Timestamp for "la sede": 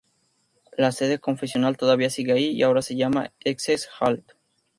0.79-1.19